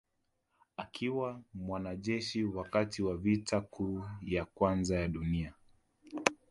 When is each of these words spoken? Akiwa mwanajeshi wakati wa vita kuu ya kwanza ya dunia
Akiwa 0.77 1.41
mwanajeshi 1.53 2.43
wakati 2.43 3.03
wa 3.03 3.17
vita 3.17 3.61
kuu 3.61 4.03
ya 4.21 4.45
kwanza 4.45 4.99
ya 4.99 5.07
dunia 5.07 5.53